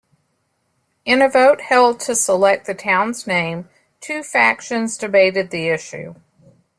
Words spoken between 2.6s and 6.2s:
the town's name, two factions debated the issue.